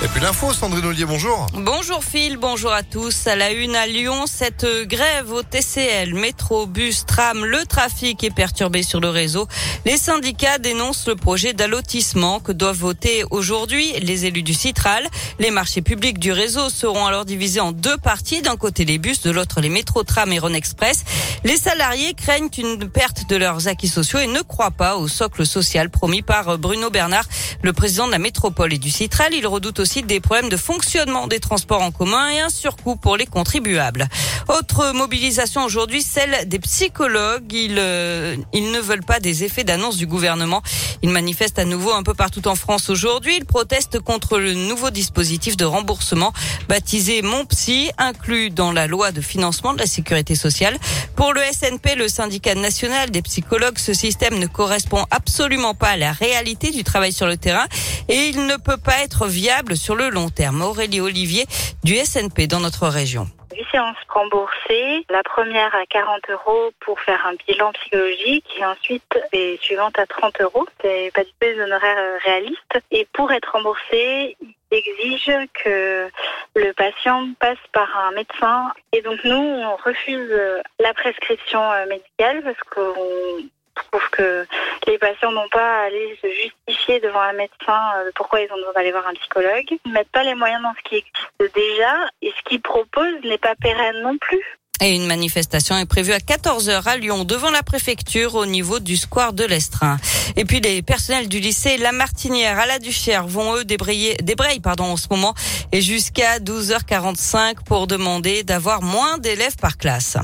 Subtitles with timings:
[0.00, 1.46] Et puis l'info, Sandrine bonjour.
[1.54, 3.26] Bonjour Phil, bonjour à tous.
[3.26, 8.30] À la une à Lyon, cette grève au TCL, métro, bus, tram, le trafic est
[8.30, 9.48] perturbé sur le réseau.
[9.86, 15.04] Les syndicats dénoncent le projet d'allotissement que doivent voter aujourd'hui les élus du Citral.
[15.40, 18.40] Les marchés publics du réseau seront alors divisés en deux parties.
[18.40, 21.02] D'un côté les bus, de l'autre les métros, tram et Rhône Express.
[21.42, 25.44] Les salariés craignent une perte de leurs acquis sociaux et ne croient pas au socle
[25.44, 27.24] social promis par Bruno Bernard,
[27.62, 29.32] le président de la métropole et du Citral.
[29.87, 34.06] Aussi des problèmes de fonctionnement des transports en commun et un surcoût pour les contribuables.
[34.48, 37.52] Autre mobilisation aujourd'hui, celle des psychologues.
[37.52, 40.62] Ils, euh, ils ne veulent pas des effets d'annonce du gouvernement.
[41.02, 43.36] Ils manifestent à nouveau un peu partout en France aujourd'hui.
[43.36, 46.32] Ils protestent contre le nouveau dispositif de remboursement
[46.68, 50.76] baptisé Mon Psy, inclus dans la loi de financement de la sécurité sociale.
[51.16, 55.96] Pour le SNP, le syndicat national des psychologues, ce système ne correspond absolument pas à
[55.96, 57.66] la réalité du travail sur le terrain
[58.08, 60.62] et il ne peut pas être viable sur le long terme.
[60.62, 61.46] Aurélie Olivier
[61.84, 63.26] du SNP dans notre région.
[63.56, 69.18] 8 séances remboursées, la première à 40 euros pour faire un bilan psychologique et ensuite
[69.32, 70.66] les suivantes à 30 euros.
[70.82, 72.78] C'est pas du tout des honoraires réalistes.
[72.90, 75.32] Et pour être remboursé, il exige
[75.64, 76.08] que
[76.54, 78.72] le patient passe par un médecin.
[78.92, 80.30] Et donc nous, on refuse
[80.78, 83.42] la prescription médicale parce qu'on
[83.84, 84.46] trouve que
[84.86, 88.56] les patients n'ont pas à aller se justifier devant un médecin euh, pourquoi ils ont
[88.56, 89.64] besoin d'aller voir un psychologue.
[89.70, 93.22] Ils ne mettent pas les moyens dans ce qui existe déjà et ce qu'ils proposent
[93.24, 94.44] n'est pas pérenne non plus.
[94.80, 98.96] Et une manifestation est prévue à 14h à Lyon devant la préfecture au niveau du
[98.96, 99.96] square de l'Estrin.
[100.36, 104.60] Et puis les personnels du lycée La Martinière à la Duchère vont eux débrayer, débrayer
[104.60, 105.34] pardon en ce moment
[105.72, 110.16] et jusqu'à 12h45 pour demander d'avoir moins d'élèves par classe.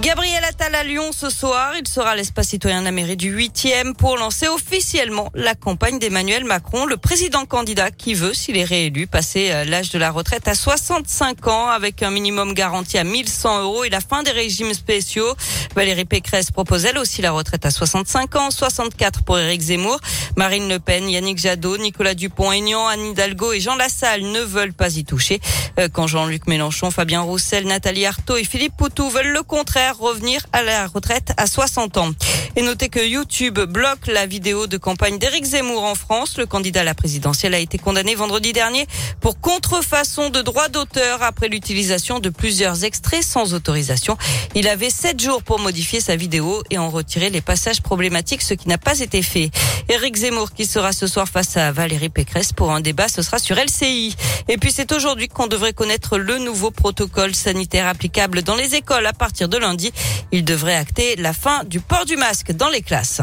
[0.00, 1.72] Gabriel Attal à Lyon ce soir.
[1.78, 5.98] Il sera à l'espace citoyen de la mairie du 8e pour lancer officiellement la campagne
[5.98, 10.10] d'Emmanuel Macron, le président candidat qui veut, s'il est réélu, passer euh, l'âge de la
[10.10, 14.32] retraite à 65 ans avec un minimum garanti à 1100 euros et la fin des
[14.32, 15.34] régimes spéciaux.
[15.74, 19.98] Valérie Pécresse propose elle aussi la retraite à 65 ans, 64 pour Éric Zemmour.
[20.36, 24.94] Marine Le Pen, Yannick Jadot, Nicolas Dupont-Aignan, Anne Hidalgo et Jean Lassalle ne veulent pas
[24.94, 25.40] y toucher.
[25.78, 30.46] Euh, quand Jean-Luc Mélenchon, Fabien Roussel, Nathalie Arthaud et Philippe Poutou veulent le contraire revenir
[30.52, 32.10] à la retraite à 60 ans.
[32.58, 36.38] Et notez que YouTube bloque la vidéo de campagne d'Éric Zemmour en France.
[36.38, 38.86] Le candidat à la présidentielle a été condamné vendredi dernier
[39.20, 44.16] pour contrefaçon de droit d'auteur après l'utilisation de plusieurs extraits sans autorisation.
[44.54, 48.54] Il avait sept jours pour modifier sa vidéo et en retirer les passages problématiques, ce
[48.54, 49.50] qui n'a pas été fait.
[49.90, 53.38] Éric Zemmour qui sera ce soir face à Valérie Pécresse pour un débat, ce sera
[53.38, 54.16] sur LCI.
[54.48, 59.04] Et puis c'est aujourd'hui qu'on devrait connaître le nouveau protocole sanitaire applicable dans les écoles
[59.04, 59.92] à partir de lundi
[60.32, 63.22] il devrait acter la fin du port du masque dans les classes.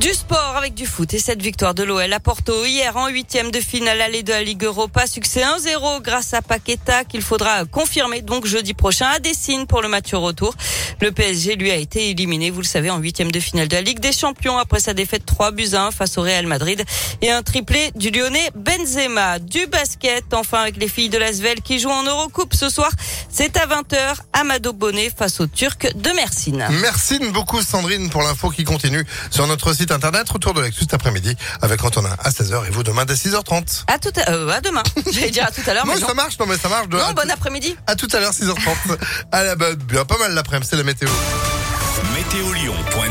[0.00, 3.50] Du sport avec du foot et cette victoire de l'OL à Porto hier en huitième
[3.50, 5.08] de finale allée de la Ligue Europa.
[5.08, 9.88] Succès 1-0 grâce à Paqueta qu'il faudra confirmer donc jeudi prochain à Dessine pour le
[9.88, 10.54] match retour.
[11.00, 13.82] Le PSG lui a été éliminé, vous le savez, en huitième de finale de la
[13.82, 16.84] Ligue des Champions après sa défaite 3 buts 1 face au Real Madrid
[17.20, 19.40] et un triplé du Lyonnais Benzema.
[19.40, 22.90] Du basket enfin avec les filles de l'Asvel qui jouent en Eurocoupe ce soir.
[23.28, 26.68] C'est à 20h Amado Bonnet face aux Turcs de Mersin.
[26.82, 30.28] Merci beaucoup Sandrine pour l'info qui continue sur notre site internet.
[30.28, 33.84] Retour de l'actu cet après-midi avec Antonin à 16h et vous demain dès 6h30.
[33.86, 34.82] À tout à, euh, à demain.
[35.12, 35.86] J'allais dire à tout à l'heure.
[35.86, 36.08] non, mais non.
[36.08, 36.88] ça marche, non mais ça marche.
[36.88, 37.76] De, Non, bon après-midi.
[37.86, 38.98] À tout à l'heure 6h30.
[39.32, 41.08] à la, bah, bien pas mal l'après-midi, c'est la météo.
[42.14, 43.08] Météolion.net